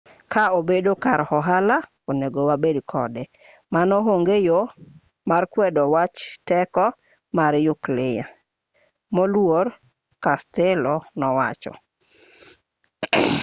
ka 0.33 0.43
obedo 0.59 0.91
kar 1.03 1.21
ohala 1.37 1.77
onego 2.09 2.41
wabed 2.49 2.77
kode 2.91 3.23
mano 3.73 3.95
onge 4.13 4.35
yo 4.47 4.59
mar 5.29 5.43
kwedo 5.53 5.83
wach 5.93 6.17
teko 6.47 6.85
mar 7.37 7.53
nyukliya 7.65 8.25
moluor 9.15 9.67
costello 10.23 10.95
nowacho 11.19 11.73